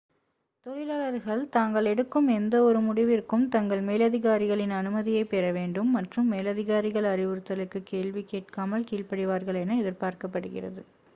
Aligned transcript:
தொழிலாளர்கள் 0.65 1.49
தாங்கள் 1.49 1.85
எடுக்கும் 1.85 2.27
எந்தவொரு 2.27 2.79
முடிவிற்கும் 2.79 3.45
தங்கள் 3.47 3.81
மேலதிகாரிகளின் 3.81 4.73
அனுமதியைப் 4.73 5.29
பெற 5.29 5.51
வேண்டும் 5.51 5.91
மற்றும் 5.91 6.27
மேலதிகாரிகள் 6.27 7.07
அறிவுதலுக்கு 7.07 7.81
கேள்விகேட்காமல் 7.91 8.87
கீழ்படிவார்கள் 8.91 9.59
என 9.61 9.77
எதிர்ப்பார்க்கப்படுகிறது 9.81 10.83